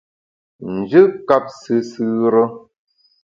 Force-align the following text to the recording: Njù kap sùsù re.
Njù 0.75 1.01
kap 1.27 1.45
sùsù 1.61 2.05
re. 2.33 2.43